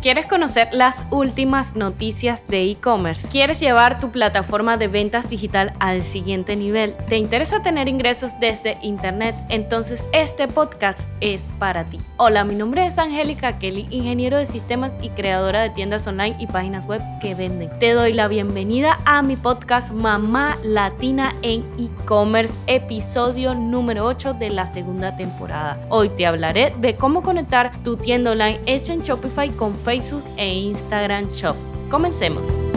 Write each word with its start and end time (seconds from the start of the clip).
¿Quieres 0.00 0.26
conocer 0.26 0.68
las 0.70 1.06
últimas 1.10 1.74
noticias 1.74 2.46
de 2.46 2.70
e-commerce? 2.70 3.26
¿Quieres 3.26 3.58
llevar 3.58 3.98
tu 3.98 4.12
plataforma 4.12 4.76
de 4.76 4.86
ventas 4.86 5.28
digital 5.28 5.74
al 5.80 6.04
siguiente 6.04 6.54
nivel? 6.54 6.94
¿Te 7.08 7.16
interesa 7.16 7.62
tener 7.62 7.88
ingresos 7.88 8.38
desde 8.38 8.78
Internet? 8.80 9.34
Entonces 9.48 10.06
este 10.12 10.46
podcast 10.46 11.10
es 11.20 11.52
para 11.58 11.84
ti. 11.84 11.98
Hola, 12.16 12.44
mi 12.44 12.54
nombre 12.54 12.86
es 12.86 12.96
Angélica 12.96 13.58
Kelly, 13.58 13.88
ingeniero 13.90 14.38
de 14.38 14.46
sistemas 14.46 14.96
y 15.02 15.08
creadora 15.08 15.62
de 15.62 15.70
tiendas 15.70 16.06
online 16.06 16.36
y 16.38 16.46
páginas 16.46 16.86
web 16.86 17.02
que 17.20 17.34
venden. 17.34 17.76
Te 17.80 17.92
doy 17.92 18.12
la 18.12 18.28
bienvenida 18.28 19.00
a 19.04 19.22
mi 19.22 19.34
podcast 19.34 19.90
Mamá 19.90 20.58
Latina 20.62 21.34
en 21.42 21.64
e-commerce, 21.76 22.60
episodio 22.68 23.56
número 23.56 24.06
8 24.06 24.34
de 24.34 24.50
la 24.50 24.68
segunda 24.68 25.16
temporada. 25.16 25.80
Hoy 25.88 26.08
te 26.10 26.24
hablaré 26.24 26.72
de 26.78 26.94
cómo 26.94 27.24
conectar 27.24 27.72
tu 27.82 27.96
tienda 27.96 28.30
online 28.30 28.60
hecha 28.66 28.92
en 28.92 29.02
Shopify 29.02 29.48
con 29.48 29.74
Facebook 29.88 30.22
e 30.36 30.68
Instagram 30.68 31.30
Shop. 31.30 31.58
Comencemos. 31.88 32.67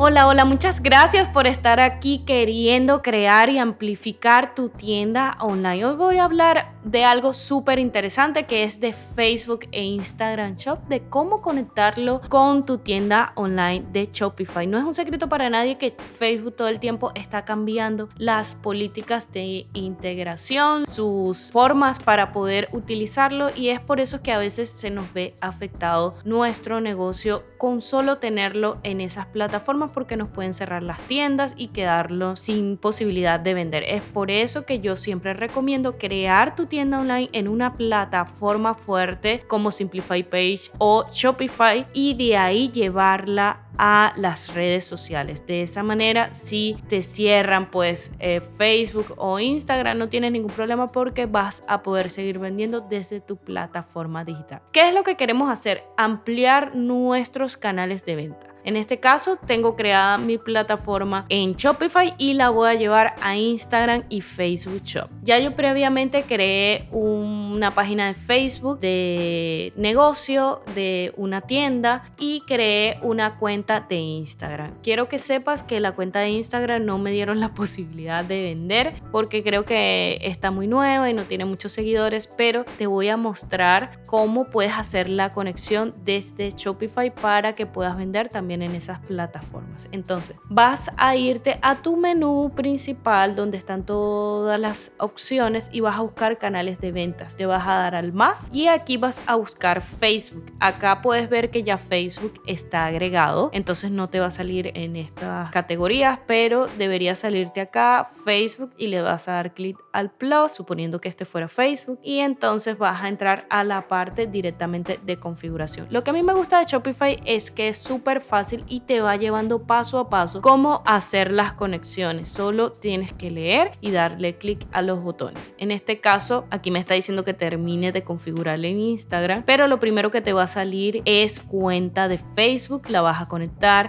Hola, 0.00 0.28
hola, 0.28 0.44
muchas 0.44 0.80
gracias 0.80 1.26
por 1.26 1.48
estar 1.48 1.80
aquí 1.80 2.20
queriendo 2.24 3.02
crear 3.02 3.50
y 3.50 3.58
amplificar 3.58 4.54
tu 4.54 4.68
tienda 4.68 5.36
online. 5.40 5.84
Hoy 5.84 5.96
voy 5.96 6.18
a 6.18 6.24
hablar 6.24 6.78
de 6.84 7.04
algo 7.04 7.32
súper 7.32 7.80
interesante 7.80 8.46
que 8.46 8.62
es 8.62 8.78
de 8.78 8.92
Facebook 8.92 9.66
e 9.72 9.82
Instagram 9.82 10.54
Shop, 10.54 10.86
de 10.86 11.02
cómo 11.08 11.42
conectarlo 11.42 12.20
con 12.28 12.64
tu 12.64 12.78
tienda 12.78 13.32
online 13.34 13.86
de 13.90 14.08
Shopify. 14.12 14.68
No 14.68 14.78
es 14.78 14.84
un 14.84 14.94
secreto 14.94 15.28
para 15.28 15.50
nadie 15.50 15.78
que 15.78 15.90
Facebook 15.90 16.54
todo 16.54 16.68
el 16.68 16.78
tiempo 16.78 17.10
está 17.16 17.44
cambiando 17.44 18.08
las 18.16 18.54
políticas 18.54 19.32
de 19.32 19.66
integración, 19.74 20.86
sus 20.86 21.50
formas 21.50 21.98
para 21.98 22.30
poder 22.30 22.68
utilizarlo 22.70 23.50
y 23.52 23.70
es 23.70 23.80
por 23.80 23.98
eso 23.98 24.22
que 24.22 24.30
a 24.32 24.38
veces 24.38 24.70
se 24.70 24.90
nos 24.90 25.12
ve 25.12 25.34
afectado 25.40 26.14
nuestro 26.24 26.80
negocio 26.80 27.42
con 27.58 27.82
solo 27.82 28.18
tenerlo 28.18 28.78
en 28.84 29.00
esas 29.00 29.26
plataformas 29.26 29.87
porque 29.92 30.16
nos 30.16 30.28
pueden 30.28 30.54
cerrar 30.54 30.82
las 30.82 31.00
tiendas 31.06 31.54
y 31.56 31.68
quedarlo 31.68 32.36
sin 32.36 32.76
posibilidad 32.76 33.40
de 33.40 33.54
vender. 33.54 33.84
Es 33.86 34.02
por 34.02 34.30
eso 34.30 34.64
que 34.64 34.80
yo 34.80 34.96
siempre 34.96 35.34
recomiendo 35.34 35.98
crear 35.98 36.56
tu 36.56 36.66
tienda 36.66 37.00
online 37.00 37.28
en 37.32 37.48
una 37.48 37.76
plataforma 37.76 38.74
fuerte 38.74 39.44
como 39.48 39.70
Simplify 39.70 40.22
Page 40.22 40.70
o 40.78 41.06
Shopify 41.12 41.86
y 41.92 42.14
de 42.14 42.36
ahí 42.36 42.70
llevarla 42.70 43.67
a 43.78 44.12
las 44.16 44.52
redes 44.52 44.84
sociales. 44.84 45.46
De 45.46 45.62
esa 45.62 45.82
manera, 45.82 46.34
si 46.34 46.76
te 46.88 47.02
cierran 47.02 47.70
pues 47.70 48.12
eh, 48.18 48.40
Facebook 48.40 49.14
o 49.16 49.38
Instagram, 49.38 49.96
no 49.98 50.08
tienes 50.08 50.32
ningún 50.32 50.52
problema 50.52 50.92
porque 50.92 51.26
vas 51.26 51.64
a 51.68 51.82
poder 51.82 52.10
seguir 52.10 52.38
vendiendo 52.38 52.80
desde 52.80 53.20
tu 53.20 53.36
plataforma 53.36 54.24
digital. 54.24 54.62
¿Qué 54.72 54.88
es 54.88 54.94
lo 54.94 55.04
que 55.04 55.16
queremos 55.16 55.50
hacer? 55.50 55.84
Ampliar 55.96 56.74
nuestros 56.74 57.56
canales 57.56 58.04
de 58.04 58.16
venta. 58.16 58.48
En 58.64 58.76
este 58.76 59.00
caso, 59.00 59.36
tengo 59.36 59.76
creada 59.76 60.18
mi 60.18 60.36
plataforma 60.36 61.24
en 61.30 61.54
Shopify 61.54 62.14
y 62.18 62.34
la 62.34 62.50
voy 62.50 62.68
a 62.68 62.74
llevar 62.74 63.14
a 63.22 63.36
Instagram 63.36 64.02
y 64.10 64.20
Facebook 64.20 64.82
Shop. 64.82 65.08
Ya 65.22 65.38
yo 65.38 65.54
previamente 65.54 66.24
creé 66.24 66.86
una 66.90 67.74
página 67.74 68.08
de 68.08 68.14
Facebook 68.14 68.80
de 68.80 69.72
negocio, 69.76 70.62
de 70.74 71.14
una 71.16 71.40
tienda 71.40 72.04
y 72.18 72.42
creé 72.46 72.98
una 73.00 73.38
cuenta 73.38 73.67
de 73.68 73.96
Instagram. 73.96 74.78
Quiero 74.82 75.08
que 75.08 75.18
sepas 75.18 75.62
que 75.62 75.78
la 75.78 75.92
cuenta 75.92 76.20
de 76.20 76.30
Instagram 76.30 76.86
no 76.86 76.98
me 76.98 77.12
dieron 77.12 77.38
la 77.38 77.50
posibilidad 77.54 78.24
de 78.24 78.42
vender 78.42 78.94
porque 79.12 79.42
creo 79.44 79.64
que 79.64 80.18
está 80.22 80.50
muy 80.50 80.66
nueva 80.66 81.10
y 81.10 81.12
no 81.12 81.24
tiene 81.24 81.44
muchos 81.44 81.72
seguidores, 81.72 82.28
pero 82.28 82.64
te 82.78 82.86
voy 82.86 83.08
a 83.08 83.16
mostrar 83.18 84.04
cómo 84.06 84.46
puedes 84.46 84.72
hacer 84.72 85.10
la 85.10 85.32
conexión 85.34 85.94
desde 86.04 86.50
Shopify 86.50 87.14
para 87.14 87.54
que 87.54 87.66
puedas 87.66 87.96
vender 87.96 88.30
también 88.30 88.62
en 88.62 88.74
esas 88.74 89.00
plataformas. 89.00 89.88
Entonces, 89.92 90.36
vas 90.48 90.90
a 90.96 91.14
irte 91.16 91.58
a 91.60 91.82
tu 91.82 91.96
menú 91.96 92.52
principal 92.54 93.36
donde 93.36 93.58
están 93.58 93.84
todas 93.84 94.58
las 94.58 94.92
opciones 94.98 95.68
y 95.72 95.80
vas 95.80 95.98
a 95.98 96.00
buscar 96.00 96.38
canales 96.38 96.80
de 96.80 96.90
ventas. 96.90 97.36
Te 97.36 97.44
vas 97.44 97.66
a 97.66 97.74
dar 97.74 97.94
al 97.94 98.12
más 98.12 98.48
y 98.50 98.68
aquí 98.68 98.96
vas 98.96 99.20
a 99.26 99.34
buscar 99.34 99.82
Facebook. 99.82 100.46
Acá 100.58 101.02
puedes 101.02 101.28
ver 101.28 101.50
que 101.50 101.62
ya 101.62 101.76
Facebook 101.76 102.40
está 102.46 102.86
agregado, 102.86 103.50
entonces 103.58 103.90
no 103.90 104.08
te 104.08 104.20
va 104.20 104.26
a 104.26 104.30
salir 104.30 104.70
en 104.74 104.94
estas 104.96 105.50
categorías, 105.50 106.20
pero 106.26 106.68
debería 106.78 107.16
salirte 107.16 107.60
acá 107.60 108.08
Facebook 108.24 108.72
y 108.78 108.86
le 108.86 109.02
vas 109.02 109.28
a 109.28 109.32
dar 109.32 109.52
clic 109.52 109.76
al 109.92 110.12
plus, 110.12 110.52
suponiendo 110.52 111.00
que 111.00 111.08
este 111.08 111.24
fuera 111.24 111.48
Facebook, 111.48 111.98
y 112.02 112.20
entonces 112.20 112.78
vas 112.78 113.02
a 113.02 113.08
entrar 113.08 113.46
a 113.50 113.64
la 113.64 113.88
parte 113.88 114.28
directamente 114.28 115.00
de 115.04 115.18
configuración. 115.18 115.88
Lo 115.90 116.04
que 116.04 116.10
a 116.10 116.12
mí 116.12 116.22
me 116.22 116.34
gusta 116.34 116.60
de 116.60 116.66
Shopify 116.66 117.20
es 117.24 117.50
que 117.50 117.68
es 117.68 117.78
súper 117.78 118.20
fácil 118.20 118.64
y 118.68 118.80
te 118.80 119.00
va 119.00 119.16
llevando 119.16 119.66
paso 119.66 119.98
a 119.98 120.08
paso 120.08 120.40
cómo 120.40 120.82
hacer 120.86 121.32
las 121.32 121.52
conexiones. 121.52 122.28
Solo 122.28 122.72
tienes 122.72 123.12
que 123.12 123.32
leer 123.32 123.72
y 123.80 123.90
darle 123.90 124.38
clic 124.38 124.66
a 124.70 124.82
los 124.82 125.02
botones. 125.02 125.54
En 125.58 125.72
este 125.72 126.00
caso, 126.00 126.46
aquí 126.50 126.70
me 126.70 126.78
está 126.78 126.94
diciendo 126.94 127.24
que 127.24 127.34
termine 127.34 127.90
de 127.90 128.04
configurar 128.04 128.64
en 128.64 128.78
Instagram, 128.78 129.42
pero 129.44 129.66
lo 129.66 129.80
primero 129.80 130.12
que 130.12 130.20
te 130.20 130.32
va 130.32 130.44
a 130.44 130.46
salir 130.46 131.02
es 131.04 131.40
cuenta 131.40 132.06
de 132.06 132.18
Facebook, 132.36 132.88
la 132.88 133.00
vas 133.00 133.20
a 133.20 133.26
conectar. 133.26 133.47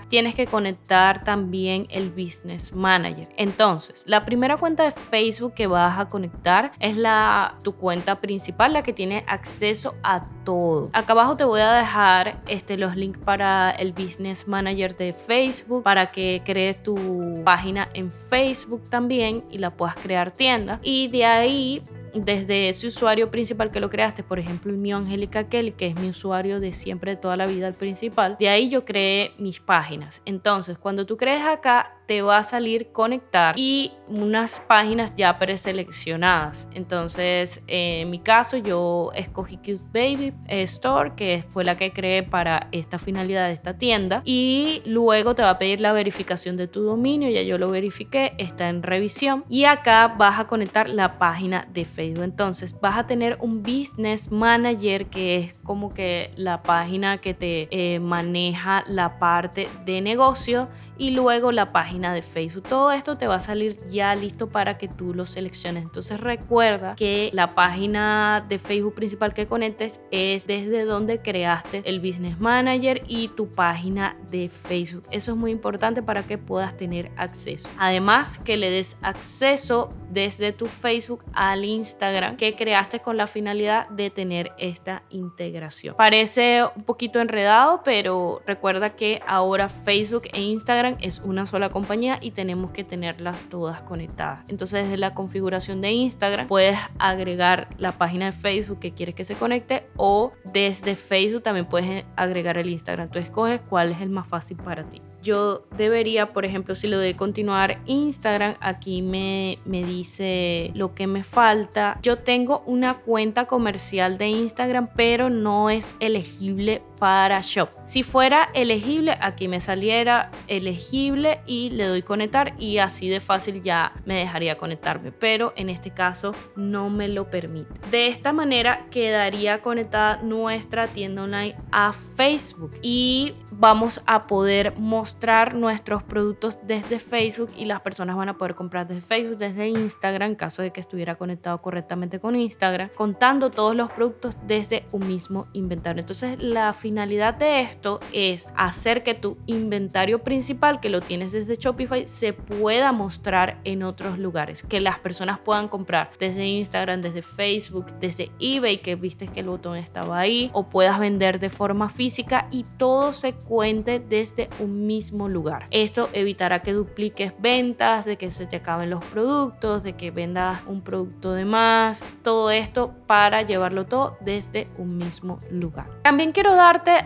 Tienes 0.10 0.36
que 0.36 0.48
conectar 0.48 1.24
también 1.24 1.88
el 1.90 2.10
Business 2.10 2.74
Manager. 2.74 3.30
Entonces, 3.38 4.04
la 4.06 4.26
primera 4.26 4.58
cuenta 4.58 4.84
de 4.84 4.92
Facebook 4.92 5.54
que 5.54 5.68
vas 5.68 6.00
a 6.00 6.10
conectar 6.10 6.72
es 6.80 6.98
la 6.98 7.56
tu 7.64 7.74
cuenta 7.76 8.22
principal, 8.22 8.74
la 8.74 8.84
que 8.84 8.94
tiene 8.94 9.24
acceso 9.28 9.96
a 10.04 10.26
todo. 10.44 10.90
Acá 10.94 11.14
abajo 11.14 11.38
te 11.38 11.44
voy 11.44 11.62
a 11.62 11.74
dejar 11.74 12.42
este, 12.48 12.78
los 12.78 12.96
links 12.96 13.20
para 13.20 13.72
el 13.72 13.94
Business 13.94 14.48
Manager 14.48 14.96
de 14.98 15.14
Facebook 15.14 15.84
para 15.84 16.12
que 16.12 16.42
crees 16.46 16.82
tu 16.82 17.42
página 17.44 17.90
en 17.94 18.12
Facebook 18.12 18.90
también 18.90 19.44
y 19.50 19.60
la 19.60 19.72
puedas 19.72 19.96
crear 19.96 20.32
tienda. 20.32 20.80
Y 20.84 21.08
de 21.10 21.26
ahí 21.26 21.84
desde 22.14 22.70
ese 22.70 22.88
usuario 22.88 23.30
principal 23.32 23.72
que 23.72 23.80
lo 23.80 23.90
creaste, 23.90 24.24
por 24.24 24.40
ejemplo 24.40 24.72
el 24.72 24.78
mío 24.78 24.98
Angélica 24.98 25.48
Kelly, 25.50 25.72
que 25.72 25.88
es 25.88 25.96
mi 25.96 26.10
usuario 26.10 26.60
de 26.60 26.74
siempre, 26.74 27.12
de 27.12 27.18
toda 27.18 27.38
la 27.38 27.46
vida, 27.46 27.68
el 27.68 27.74
principal, 27.74 28.38
de 28.40 28.50
ahí 28.50 28.70
yo 28.70 28.86
creé 28.86 29.34
mis 29.38 29.60
páginas. 29.60 30.22
Entonces, 30.26 30.78
cuando 30.78 31.06
tú 31.06 31.18
crees 31.18 31.46
acá, 31.46 31.99
te 32.10 32.24
va 32.24 32.40
a 32.40 32.44
salir 32.44 32.92
conectar 32.92 33.54
y 33.56 33.92
unas 34.08 34.62
páginas 34.62 35.14
ya 35.16 35.38
preseleccionadas. 35.38 36.68
Entonces, 36.74 37.62
en 37.68 38.10
mi 38.10 38.18
caso, 38.18 38.58
yo 38.58 39.12
escogí 39.14 39.58
Cute 39.58 39.84
Baby 39.94 40.34
Store, 40.48 41.12
que 41.16 41.44
fue 41.48 41.64
la 41.64 41.78
que 41.78 41.94
creé 41.94 42.24
para 42.24 42.68
esta 42.72 42.98
finalidad 42.98 43.46
de 43.46 43.54
esta 43.54 43.78
tienda. 43.78 44.24
Y 44.26 44.82
luego 44.88 45.36
te 45.36 45.44
va 45.44 45.52
a 45.52 45.60
pedir 45.60 45.82
la 45.82 45.94
verificación 45.94 46.58
de 46.58 46.68
tu 46.68 46.82
dominio. 46.82 47.30
Ya 47.30 47.44
yo 47.44 47.60
lo 47.60 47.70
verifiqué, 47.70 48.34
está 48.40 48.70
en 48.70 48.82
revisión. 48.82 49.46
Y 49.48 49.66
acá 49.66 50.16
vas 50.18 50.40
a 50.40 50.48
conectar 50.48 50.90
la 50.90 51.20
página 51.20 51.68
de 51.72 51.86
Facebook. 51.86 52.24
Entonces, 52.24 52.76
vas 52.82 52.98
a 52.98 53.06
tener 53.06 53.38
un 53.40 53.62
Business 53.62 54.32
Manager, 54.32 55.06
que 55.06 55.38
es 55.38 55.54
como 55.64 55.94
que 55.94 56.32
la 56.36 56.64
página 56.64 57.20
que 57.20 57.36
te 57.36 57.68
eh, 57.70 58.00
maneja 58.00 58.84
la 58.88 59.20
parte 59.20 59.70
de 59.86 60.02
negocio 60.02 60.70
y 60.98 61.12
luego 61.12 61.52
la 61.52 61.72
página 61.72 61.99
de 62.00 62.22
Facebook. 62.22 62.64
Todo 62.68 62.92
esto 62.92 63.18
te 63.18 63.28
va 63.28 63.36
a 63.36 63.40
salir 63.40 63.80
ya 63.90 64.16
listo 64.16 64.48
para 64.48 64.78
que 64.78 64.88
tú 64.88 65.14
lo 65.14 65.26
selecciones. 65.26 65.84
Entonces 65.84 66.20
recuerda 66.20 66.96
que 66.96 67.30
la 67.34 67.54
página 67.56 68.46
de 68.48 68.58
Facebook 68.58 68.96
principal 68.96 69.34
que 69.34 69.46
conectes 69.46 70.02
es 70.12 70.48
desde 70.48 70.86
donde 70.86 71.22
creaste 71.22 71.82
el 71.86 72.00
Business 72.00 72.40
Manager 72.40 73.04
y 73.08 73.28
tu 73.30 73.50
página 73.50 74.18
de 74.32 74.50
Facebook. 74.50 75.04
Eso 75.12 75.32
es 75.32 75.38
muy 75.38 75.52
importante 75.52 76.02
para 76.02 76.26
que 76.26 76.38
puedas 76.38 76.78
tener 76.78 77.12
acceso. 77.18 77.70
Además 77.78 78.40
que 78.40 78.58
le 78.58 78.70
des 78.70 78.98
acceso 79.02 79.94
desde 80.10 80.52
tu 80.54 80.68
Facebook 80.68 81.24
al 81.34 81.66
Instagram 81.66 82.38
que 82.38 82.56
creaste 82.56 83.00
con 83.00 83.18
la 83.18 83.28
finalidad 83.28 83.90
de 83.90 84.10
tener 84.10 84.52
esta 84.58 85.04
integración. 85.10 85.96
Parece 85.96 86.64
un 86.76 86.84
poquito 86.84 87.20
enredado, 87.20 87.82
pero 87.84 88.42
recuerda 88.46 88.96
que 88.96 89.22
ahora 89.28 89.70
Facebook 89.70 90.24
e 90.34 90.42
Instagram 90.42 90.98
es 91.02 91.20
una 91.20 91.46
sola 91.46 91.70
compañía 91.70 92.18
y 92.22 92.32
tenemos 92.32 92.72
que 92.72 92.84
tenerlas 92.84 93.42
todas 93.50 93.82
conectadas. 93.82 94.44
Entonces 94.48 94.84
desde 94.84 94.98
la 94.98 95.14
configuración 95.14 95.82
de 95.82 95.92
Instagram 95.92 96.48
puedes 96.48 96.78
agregar 96.98 97.70
la 97.78 97.98
página 97.98 98.28
de 98.28 98.32
Facebook 98.32 98.80
que 98.80 98.94
quieres 98.94 99.16
que 99.16 99.26
se 99.26 99.36
conecte 99.36 99.88
o 99.96 100.32
desde 100.44 100.96
Facebook 100.96 101.44
también 101.44 101.66
puedes 101.68 102.06
agregar 102.16 102.58
el 102.58 102.70
Instagram. 102.70 103.10
Tú 103.10 103.20
escoges 103.20 103.62
cuál 103.70 103.92
es 103.92 104.02
el 104.02 104.10
más 104.10 104.28
fácil 104.28 104.58
para 104.58 104.90
ti 104.90 105.02
yo 105.22 105.66
debería, 105.76 106.34
por 106.34 106.46
ejemplo, 106.46 106.76
si 106.76 106.88
lo 106.88 107.00
de 107.00 107.16
continuar 107.16 107.80
Instagram, 107.86 108.56
aquí 108.62 109.02
me, 109.02 109.60
me 109.66 109.84
dice 109.84 110.72
lo 110.76 110.94
que 110.94 111.08
me 111.08 111.24
falta. 111.24 112.00
Yo 112.02 112.18
tengo 112.18 112.64
una 112.66 113.00
cuenta 113.00 113.46
comercial 113.46 114.18
de 114.18 114.28
Instagram, 114.28 114.90
pero 114.96 115.30
no 115.30 115.70
es 115.70 115.96
elegible 116.00 116.82
para 117.00 117.42
Shop. 117.42 117.70
Si 117.86 118.04
fuera 118.04 118.50
elegible, 118.54 119.18
aquí 119.20 119.48
me 119.48 119.62
saliera 119.62 120.32
elegible 120.48 121.42
y 121.46 121.72
le 121.72 121.86
doy 121.86 122.04
conectar 122.04 122.54
y 122.60 122.78
así 122.78 123.10
de 123.10 123.20
fácil 123.20 123.64
ya 123.64 123.94
me 124.06 124.16
dejaría 124.16 124.58
conectarme, 124.58 125.12
pero 125.12 125.54
en 125.56 125.70
este 125.70 125.92
caso 125.92 126.36
no 126.56 126.90
me 126.90 127.08
lo 127.08 127.30
permite. 127.30 127.74
De 127.90 128.08
esta 128.08 128.34
manera 128.34 128.86
quedaría 128.92 129.62
conectada 129.62 130.22
nuestra 130.22 130.88
tienda 130.90 131.24
online 131.24 131.56
a 131.72 131.94
Facebook 131.94 132.74
y 132.82 133.34
vamos 133.60 134.02
a 134.06 134.26
poder 134.26 134.78
mostrar 134.78 135.54
nuestros 135.54 136.02
productos 136.04 136.60
desde 136.64 137.00
Facebook 137.00 137.52
y 137.58 137.66
las 137.66 137.82
personas 137.82 138.16
van 138.16 138.30
a 138.30 138.38
poder 138.38 138.56
comprar 138.56 138.88
desde 138.88 139.02
Facebook, 139.02 139.38
desde 139.38 139.68
Instagram, 139.68 140.32
en 140.32 140.36
caso 140.36 140.62
de 140.62 140.72
que 140.72 140.80
estuviera 140.80 141.16
conectado 141.16 141.62
correctamente 141.62 142.20
con 142.20 142.36
Instagram, 142.36 142.90
contando 142.96 143.52
todos 143.52 143.76
los 143.76 143.92
productos 143.92 144.38
desde 144.48 144.86
un 144.92 145.08
mismo 145.08 145.48
inventario. 145.54 146.00
Entonces 146.00 146.42
la 146.42 146.72
finalidad 146.90 147.36
de 147.36 147.62
esto 147.62 148.00
es 148.14 148.48
hacer 148.56 149.04
que 149.04 149.14
tu 149.14 149.38
inventario 149.46 150.24
principal, 150.24 150.80
que 150.80 150.90
lo 150.90 151.02
tienes 151.02 151.32
desde 151.32 151.56
Shopify, 151.56 152.08
se 152.08 152.34
pueda 152.34 152.92
mostrar 152.92 153.60
en 153.64 153.84
otros 153.84 154.18
lugares, 154.18 154.64
que 154.64 154.80
las 154.80 154.98
personas 154.98 155.38
puedan 155.38 155.68
comprar 155.68 156.10
desde 156.20 156.48
Instagram, 156.48 157.04
desde 157.04 157.22
Facebook, 157.22 157.86
desde 158.00 158.32
eBay, 158.40 158.80
que 158.80 158.96
viste 158.96 159.28
que 159.28 159.42
el 159.42 159.50
botón 159.50 159.78
estaba 159.78 160.18
ahí, 160.18 160.50
o 160.52 160.68
puedas 160.68 160.98
vender 160.98 161.40
de 161.40 161.52
forma 161.52 161.90
física 161.90 162.48
y 162.50 162.64
todo 162.64 163.14
se 163.14 163.34
cuente 163.34 164.00
desde 164.00 164.50
un 164.58 164.88
mismo 164.88 165.30
lugar. 165.30 165.68
Esto 165.70 166.10
evitará 166.14 166.64
que 166.64 166.74
dupliques 166.74 167.34
ventas, 167.38 168.06
de 168.06 168.18
que 168.18 168.32
se 168.32 168.48
te 168.48 168.56
acaben 168.56 168.90
los 168.90 169.06
productos, 169.06 169.84
de 169.84 169.94
que 169.94 170.10
vendas 170.10 170.62
un 170.66 170.82
producto 170.82 171.34
de 171.34 171.46
más, 171.46 172.04
todo 172.24 172.50
esto 172.50 172.96
para 173.06 173.44
llevarlo 173.44 173.86
todo 173.86 174.18
desde 174.22 174.68
un 174.80 174.98
mismo 174.98 175.40
lugar. 175.52 175.88
También 176.02 176.32
quiero 176.32 176.56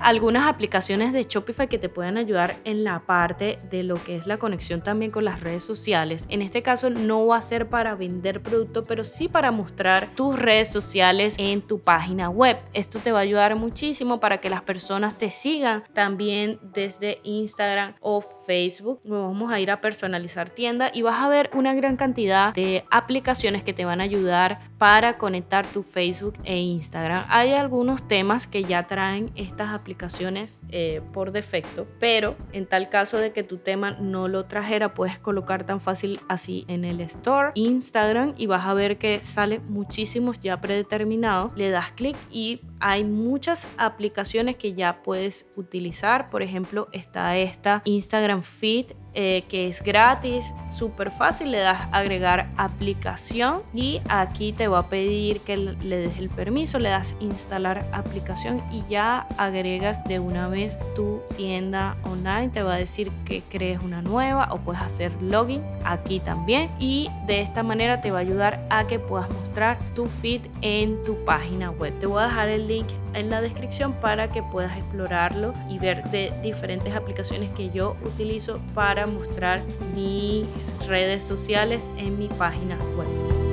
algunas 0.02 0.48
aplicaciones 0.48 1.14
de 1.14 1.24
Shopify 1.24 1.68
que 1.68 1.78
te 1.78 1.90
puedan 1.90 2.18
ayudar 2.18 2.58
en 2.64 2.84
la 2.84 3.00
parte 3.00 3.60
de 3.70 3.84
lo 3.84 4.04
que 4.04 4.16
es 4.16 4.28
la 4.28 4.38
conexión 4.38 4.82
también 4.82 5.12
con 5.12 5.26
las 5.26 5.42
redes 5.42 5.64
sociales. 5.64 6.26
En 6.30 6.42
este 6.42 6.62
caso 6.62 6.90
no 6.90 7.26
va 7.28 7.38
a 7.38 7.42
ser 7.42 7.70
para 7.70 7.96
vender 7.96 8.42
producto, 8.42 8.86
pero 8.86 9.04
sí 9.04 9.28
para 9.28 9.52
mostrar 9.52 10.14
tus 10.16 10.38
redes 10.38 10.70
sociales 10.70 11.36
en 11.38 11.62
tu 11.62 11.80
página 11.80 12.30
web. 12.30 12.58
Esto 12.74 13.00
te 13.00 13.12
va 13.12 13.20
a 13.20 13.24
ayudar 13.24 13.56
muchísimo 13.56 14.20
para 14.20 14.40
que 14.40 14.50
las 14.50 14.62
personas 14.62 15.18
te 15.18 15.32
sigan 15.32 15.84
también 15.94 16.60
desde 16.62 17.20
Instagram 17.24 17.96
o 18.00 18.22
Facebook. 18.22 19.02
Vamos 19.04 19.52
a 19.52 19.60
ir 19.60 19.72
a 19.72 19.82
personalizar 19.82 20.50
tienda 20.50 20.92
y 20.94 21.02
vas 21.02 21.20
a 21.20 21.30
ver 21.30 21.50
una 21.54 21.74
gran 21.74 21.98
cantidad 21.98 22.54
de 22.54 22.86
aplicaciones 22.92 23.64
que 23.64 23.74
te 23.74 23.86
van 23.86 24.02
a 24.02 24.04
ayudar 24.04 24.60
para 24.78 25.18
conectar 25.18 25.66
tu 25.68 25.84
Facebook 25.84 26.36
e 26.44 26.58
Instagram. 26.60 27.26
Hay 27.30 27.54
algunos 27.54 28.08
temas 28.08 28.48
que 28.48 28.64
ya 28.64 28.88
traen 28.88 29.32
aplicaciones 29.70 30.60
eh, 30.70 31.02
por 31.14 31.32
defecto, 31.32 31.88
pero 32.00 32.36
en 32.52 32.66
tal 32.66 32.90
caso 32.90 33.18
de 33.18 33.32
que 33.32 33.44
tu 33.44 33.58
tema 33.58 33.92
no 33.92 34.28
lo 34.28 34.46
trajera, 34.46 34.94
puedes 34.94 35.20
colocar 35.20 35.66
tan 35.66 35.82
fácil 35.82 36.20
así 36.28 36.66
en 36.68 36.86
el 36.86 37.02
store 37.02 37.52
Instagram 37.56 38.34
y 38.38 38.48
vas 38.48 38.66
a 38.66 38.74
ver 38.74 38.98
que 38.98 39.24
sale 39.24 39.60
muchísimos 39.60 40.40
ya 40.40 40.60
predeterminados. 40.62 41.52
Le 41.56 41.70
das 41.70 41.92
clic 41.92 42.18
y 42.32 42.62
hay 42.84 43.06
muchas 43.06 43.70
aplicaciones 43.78 44.58
que 44.58 44.74
ya 44.74 45.02
puedes 45.04 45.46
utilizar. 45.56 46.30
Por 46.30 46.44
ejemplo, 46.44 46.90
está 46.92 47.38
esta 47.38 47.82
Instagram 47.86 48.44
Feed 48.44 48.92
eh, 49.16 49.44
que 49.48 49.68
es 49.68 49.84
gratis, 49.84 50.56
súper 50.72 51.12
fácil, 51.12 51.52
le 51.52 51.60
das 51.60 51.88
agregar 51.92 52.50
aplicación 52.58 53.62
y 53.72 54.02
aquí 54.10 54.54
te 54.54 54.68
va 54.68 54.80
a 54.80 54.90
pedir 54.90 55.40
que 55.42 55.56
le 55.56 55.98
des 55.98 56.18
el 56.18 56.30
permiso, 56.30 56.80
le 56.80 56.90
das 56.90 57.16
instalar 57.20 57.86
aplicación 57.92 58.64
y 58.72 58.84
ya 58.90 59.28
agregas 59.38 60.04
de 60.06 60.20
una 60.20 60.48
vez 60.48 60.76
tu 60.96 61.22
tienda 61.38 61.96
online, 62.06 62.50
te 62.50 62.64
va 62.64 62.74
a 62.74 62.78
decir 62.78 63.12
que 63.24 63.44
crees 63.52 63.84
una 63.84 64.02
nueva 64.02 64.50
o 64.52 64.58
puedes 64.58 64.82
hacer 64.82 65.12
login 65.22 65.62
aquí 65.86 66.20
también 66.20 66.72
y 66.80 67.08
de 67.28 67.42
esta 67.42 67.62
manera 67.62 68.02
te 68.02 68.10
va 68.10 68.18
a 68.18 68.22
ayudar 68.22 68.66
a 68.72 68.88
que 68.88 68.98
puedas 68.98 69.30
mostrar 69.30 69.78
tu 69.94 70.08
feed 70.08 70.42
en 70.62 71.04
tu 71.04 71.24
página 71.24 71.70
web. 71.70 71.94
Te 72.00 72.08
voy 72.08 72.24
a 72.24 72.26
dejar 72.26 72.50
el 72.50 72.68
link 72.68 72.73
en 73.14 73.30
la 73.30 73.42
descripción 73.42 73.94
para 73.94 74.30
que 74.30 74.42
puedas 74.42 74.76
explorarlo 74.78 75.54
y 75.70 75.78
ver 75.78 76.04
de 76.06 76.34
diferentes 76.42 76.96
aplicaciones 76.96 77.52
que 77.52 77.70
yo 77.70 77.96
utilizo 78.04 78.60
para 78.74 79.06
mostrar 79.06 79.62
mis 79.96 80.46
redes 80.88 81.24
sociales 81.24 81.90
en 81.98 82.18
mi 82.18 82.28
página 82.30 82.78
web. 82.98 83.44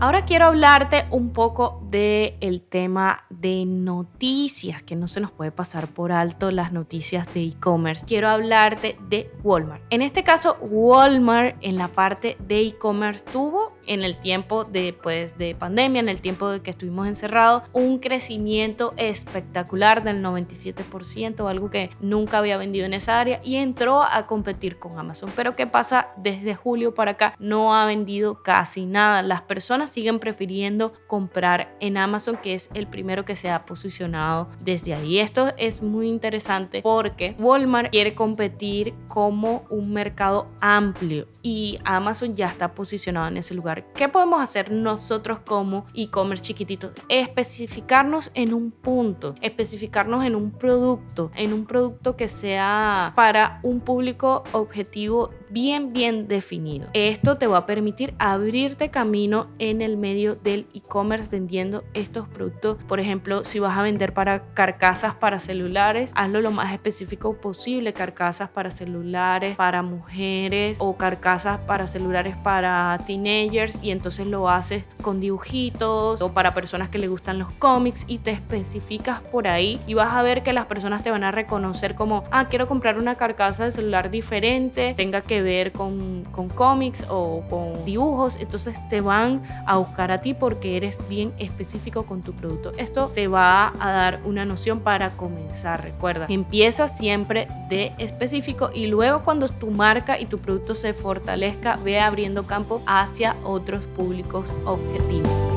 Ahora 0.00 0.24
quiero 0.24 0.46
hablarte 0.46 1.06
un 1.10 1.32
poco 1.34 1.82
del 1.90 2.36
el 2.40 2.62
tema 2.62 3.26
de 3.40 3.64
noticias, 3.66 4.82
que 4.82 4.96
no 4.96 5.08
se 5.08 5.20
nos 5.20 5.30
puede 5.30 5.52
pasar 5.52 5.88
por 5.88 6.12
alto 6.12 6.50
las 6.50 6.72
noticias 6.72 7.32
de 7.34 7.44
e-commerce. 7.44 8.04
Quiero 8.04 8.28
hablarte 8.28 8.96
de 9.08 9.30
Walmart. 9.42 9.82
En 9.90 10.02
este 10.02 10.24
caso, 10.24 10.56
Walmart 10.60 11.56
en 11.60 11.78
la 11.78 11.88
parte 11.88 12.36
de 12.46 12.60
e-commerce 12.62 13.24
tuvo 13.32 13.77
en 13.88 14.04
el 14.04 14.16
tiempo 14.16 14.64
de, 14.64 14.92
pues, 14.92 15.36
de 15.36 15.54
pandemia, 15.54 16.00
en 16.00 16.08
el 16.08 16.20
tiempo 16.20 16.48
de 16.48 16.60
que 16.60 16.70
estuvimos 16.70 17.08
encerrados, 17.08 17.62
un 17.72 17.98
crecimiento 17.98 18.94
espectacular 18.96 20.04
del 20.04 20.22
97%, 20.22 21.48
algo 21.48 21.70
que 21.70 21.90
nunca 22.00 22.38
había 22.38 22.56
vendido 22.56 22.86
en 22.86 22.94
esa 22.94 23.18
área 23.18 23.40
y 23.42 23.56
entró 23.56 24.02
a 24.02 24.26
competir 24.26 24.78
con 24.78 24.98
Amazon. 24.98 25.32
Pero 25.34 25.56
¿qué 25.56 25.66
pasa? 25.66 26.08
Desde 26.16 26.54
julio 26.54 26.94
para 26.94 27.12
acá 27.12 27.34
no 27.38 27.74
ha 27.74 27.86
vendido 27.86 28.42
casi 28.42 28.86
nada. 28.86 29.22
Las 29.22 29.42
personas 29.42 29.90
siguen 29.90 30.18
prefiriendo 30.18 30.92
comprar 31.06 31.76
en 31.80 31.96
Amazon, 31.96 32.36
que 32.36 32.54
es 32.54 32.70
el 32.74 32.86
primero 32.86 33.24
que 33.24 33.36
se 33.36 33.50
ha 33.50 33.64
posicionado 33.64 34.48
desde 34.60 34.94
ahí. 34.94 35.18
Esto 35.18 35.52
es 35.56 35.82
muy 35.82 36.08
interesante 36.08 36.82
porque 36.82 37.34
Walmart 37.38 37.90
quiere 37.90 38.14
competir 38.14 38.94
como 39.08 39.64
un 39.70 39.92
mercado 39.92 40.48
amplio 40.60 41.26
y 41.42 41.78
Amazon 41.84 42.34
ya 42.34 42.48
está 42.48 42.74
posicionado 42.74 43.28
en 43.28 43.38
ese 43.38 43.54
lugar. 43.54 43.77
¿Qué 43.94 44.08
podemos 44.08 44.40
hacer 44.40 44.70
nosotros 44.70 45.40
como 45.40 45.86
e-commerce 45.94 46.44
chiquititos? 46.44 46.94
Especificarnos 47.08 48.30
en 48.34 48.54
un 48.54 48.70
punto, 48.70 49.34
especificarnos 49.40 50.24
en 50.24 50.34
un 50.34 50.52
producto, 50.52 51.30
en 51.34 51.52
un 51.52 51.66
producto 51.66 52.16
que 52.16 52.28
sea 52.28 53.12
para 53.16 53.60
un 53.62 53.80
público 53.80 54.44
objetivo 54.52 55.30
bien, 55.50 55.92
bien 55.92 56.28
definido. 56.28 56.88
Esto 56.92 57.38
te 57.38 57.46
va 57.46 57.58
a 57.58 57.66
permitir 57.66 58.14
abrirte 58.18 58.90
camino 58.90 59.48
en 59.58 59.82
el 59.82 59.96
medio 59.96 60.36
del 60.36 60.66
e-commerce 60.74 61.28
vendiendo 61.30 61.84
estos 61.94 62.28
productos. 62.28 62.82
Por 62.84 63.00
ejemplo, 63.00 63.44
si 63.44 63.58
vas 63.58 63.76
a 63.76 63.82
vender 63.82 64.12
para 64.12 64.52
carcasas 64.54 65.14
para 65.14 65.40
celulares, 65.40 66.10
hazlo 66.14 66.40
lo 66.40 66.50
más 66.50 66.72
específico 66.72 67.34
posible. 67.34 67.92
Carcasas 67.92 68.50
para 68.50 68.70
celulares, 68.70 69.56
para 69.56 69.82
mujeres 69.82 70.78
o 70.80 70.96
carcasas 70.96 71.58
para 71.60 71.86
celulares 71.86 72.36
para 72.42 72.98
teenagers 73.06 73.82
y 73.82 73.90
entonces 73.90 74.26
lo 74.26 74.48
haces 74.48 74.84
con 75.02 75.20
dibujitos 75.20 76.20
o 76.22 76.32
para 76.32 76.54
personas 76.54 76.88
que 76.88 76.98
le 76.98 77.08
gustan 77.08 77.38
los 77.38 77.52
cómics 77.54 78.04
y 78.06 78.18
te 78.18 78.30
especificas 78.30 79.20
por 79.20 79.48
ahí 79.48 79.80
y 79.86 79.94
vas 79.94 80.12
a 80.12 80.22
ver 80.22 80.42
que 80.42 80.52
las 80.52 80.66
personas 80.66 81.02
te 81.02 81.10
van 81.10 81.24
a 81.24 81.30
reconocer 81.30 81.94
como, 81.94 82.24
ah, 82.30 82.48
quiero 82.48 82.68
comprar 82.68 82.98
una 82.98 83.16
carcasa 83.16 83.64
de 83.64 83.70
celular 83.70 84.10
diferente, 84.10 84.94
tenga 84.96 85.20
que 85.22 85.37
ver 85.42 85.72
con, 85.72 86.24
con 86.32 86.48
cómics 86.48 87.04
o 87.08 87.42
con 87.48 87.84
dibujos, 87.84 88.36
entonces 88.36 88.76
te 88.88 89.00
van 89.00 89.42
a 89.66 89.76
buscar 89.76 90.10
a 90.10 90.18
ti 90.18 90.34
porque 90.34 90.76
eres 90.76 90.98
bien 91.08 91.32
específico 91.38 92.04
con 92.04 92.22
tu 92.22 92.32
producto. 92.32 92.72
Esto 92.76 93.10
te 93.14 93.28
va 93.28 93.72
a 93.80 93.90
dar 93.90 94.20
una 94.24 94.44
noción 94.44 94.80
para 94.80 95.10
comenzar. 95.10 95.82
Recuerda, 95.82 96.26
empieza 96.28 96.88
siempre 96.88 97.48
de 97.68 97.92
específico 97.98 98.70
y 98.74 98.86
luego 98.86 99.22
cuando 99.22 99.48
tu 99.48 99.70
marca 99.70 100.18
y 100.18 100.26
tu 100.26 100.38
producto 100.38 100.74
se 100.74 100.92
fortalezca, 100.92 101.76
ve 101.76 102.00
abriendo 102.00 102.46
campo 102.46 102.82
hacia 102.86 103.36
otros 103.44 103.84
públicos 103.84 104.52
objetivos. 104.64 105.47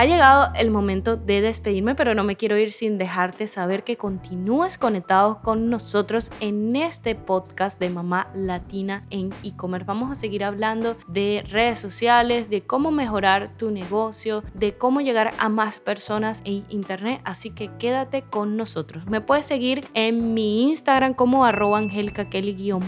Ha 0.00 0.06
llegado 0.06 0.52
el 0.54 0.70
momento 0.70 1.16
de 1.16 1.40
despedirme, 1.40 1.96
pero 1.96 2.14
no 2.14 2.22
me 2.22 2.36
quiero 2.36 2.56
ir 2.56 2.70
sin 2.70 2.98
dejarte 2.98 3.48
saber 3.48 3.82
que 3.82 3.96
continúes 3.96 4.78
conectado 4.78 5.40
con 5.42 5.70
nosotros 5.70 6.30
en 6.38 6.76
este 6.76 7.16
podcast 7.16 7.80
de 7.80 7.90
Mamá 7.90 8.30
Latina 8.32 9.04
en 9.10 9.34
e-commerce. 9.42 9.84
Vamos 9.84 10.12
a 10.12 10.14
seguir 10.14 10.44
hablando 10.44 10.96
de 11.08 11.44
redes 11.50 11.80
sociales, 11.80 12.48
de 12.48 12.62
cómo 12.62 12.92
mejorar 12.92 13.56
tu 13.58 13.72
negocio, 13.72 14.44
de 14.54 14.78
cómo 14.78 15.00
llegar 15.00 15.34
a 15.36 15.48
más 15.48 15.80
personas 15.80 16.42
en 16.44 16.64
internet, 16.68 17.20
así 17.24 17.50
que 17.50 17.68
quédate 17.80 18.22
con 18.22 18.56
nosotros. 18.56 19.04
Me 19.08 19.20
puedes 19.20 19.46
seguir 19.46 19.88
en 19.94 20.32
mi 20.32 20.70
Instagram 20.70 21.14
como 21.14 21.44
arroba 21.44 21.82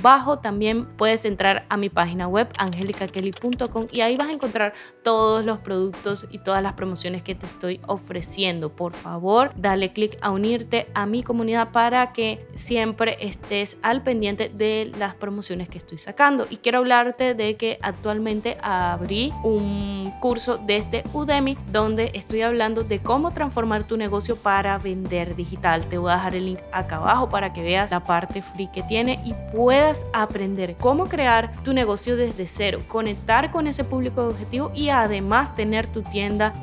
bajo 0.00 0.38
También 0.38 0.86
puedes 0.96 1.24
entrar 1.24 1.66
a 1.70 1.76
mi 1.76 1.88
página 1.88 2.28
web 2.28 2.46
angelicakelly.com 2.56 3.88
y 3.90 4.02
ahí 4.02 4.16
vas 4.16 4.28
a 4.28 4.32
encontrar 4.32 4.74
todos 5.02 5.44
los 5.44 5.58
productos 5.58 6.28
y 6.30 6.38
todas 6.38 6.62
las 6.62 6.74
promociones 6.74 6.99
que 7.00 7.34
te 7.34 7.46
estoy 7.46 7.80
ofreciendo. 7.86 8.70
Por 8.70 8.92
favor, 8.92 9.52
dale 9.56 9.92
clic 9.92 10.16
a 10.20 10.30
unirte 10.30 10.86
a 10.94 11.06
mi 11.06 11.22
comunidad 11.22 11.72
para 11.72 12.12
que 12.12 12.46
siempre 12.54 13.16
estés 13.20 13.78
al 13.82 14.02
pendiente 14.02 14.50
de 14.50 14.92
las 14.98 15.14
promociones 15.14 15.70
que 15.70 15.78
estoy 15.78 15.96
sacando. 15.96 16.46
Y 16.50 16.58
quiero 16.58 16.78
hablarte 16.78 17.34
de 17.34 17.56
que 17.56 17.78
actualmente 17.80 18.58
abrí 18.62 19.32
un 19.42 20.12
curso 20.20 20.58
desde 20.58 21.02
Udemy 21.14 21.56
donde 21.72 22.10
estoy 22.14 22.42
hablando 22.42 22.84
de 22.84 22.98
cómo 22.98 23.32
transformar 23.32 23.84
tu 23.84 23.96
negocio 23.96 24.36
para 24.36 24.76
vender 24.76 25.36
digital. 25.36 25.86
Te 25.86 25.96
voy 25.96 26.10
a 26.10 26.16
dejar 26.16 26.34
el 26.34 26.44
link 26.44 26.58
acá 26.70 26.96
abajo 26.96 27.30
para 27.30 27.54
que 27.54 27.62
veas 27.62 27.90
la 27.90 28.00
parte 28.00 28.42
free 28.42 28.68
que 28.68 28.82
tiene 28.82 29.18
y 29.24 29.32
puedas 29.56 30.04
aprender 30.12 30.76
cómo 30.76 31.06
crear 31.06 31.62
tu 31.62 31.72
negocio 31.72 32.16
desde 32.16 32.46
cero, 32.46 32.80
conectar 32.88 33.50
con 33.50 33.66
ese 33.66 33.84
público 33.84 34.26
objetivo 34.26 34.70
y 34.74 34.90
además 34.90 35.54
tener 35.54 35.86
tu 35.86 36.02
tienda 36.02 36.54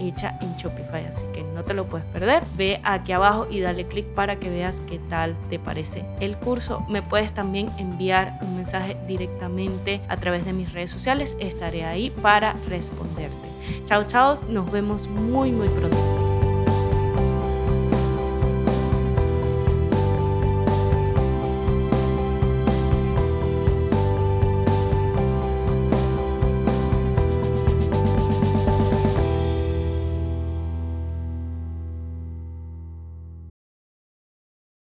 en 0.42 0.56
Shopify, 0.58 1.06
así 1.06 1.24
que 1.34 1.44
no 1.44 1.64
te 1.64 1.74
lo 1.74 1.86
puedes 1.86 2.06
perder. 2.08 2.44
Ve 2.56 2.80
aquí 2.84 3.12
abajo 3.12 3.48
y 3.50 3.60
dale 3.60 3.86
clic 3.86 4.06
para 4.08 4.38
que 4.38 4.50
veas 4.50 4.82
qué 4.88 5.00
tal 5.10 5.36
te 5.50 5.60
parece 5.60 6.06
el 6.20 6.38
curso. 6.38 6.86
Me 6.90 7.02
puedes 7.02 7.34
también 7.34 7.70
enviar 7.78 8.40
un 8.42 8.56
mensaje 8.56 8.98
directamente 9.08 10.02
a 10.08 10.18
través 10.18 10.46
de 10.46 10.54
mis 10.54 10.72
redes 10.74 10.92
sociales, 10.92 11.36
estaré 11.40 11.86
ahí 11.86 12.10
para 12.22 12.54
responderte. 12.68 13.48
Chao, 13.86 14.04
chao, 14.08 14.34
nos 14.50 14.72
vemos 14.72 15.08
muy, 15.08 15.52
muy 15.52 15.68
pronto. 15.70 16.17